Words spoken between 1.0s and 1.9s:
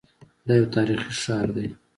ښار دی.